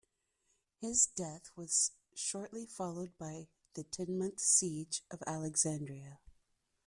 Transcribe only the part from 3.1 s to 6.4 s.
by the ten-month siege of Alexandria.